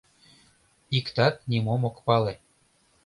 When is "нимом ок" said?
1.49-1.97